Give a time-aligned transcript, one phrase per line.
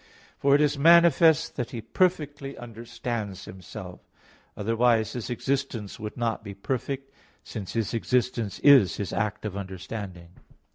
[0.39, 3.99] For it is manifest that He perfectly understands Himself;
[4.57, 10.29] otherwise His existence would not be perfect, since His existence is His act of understanding.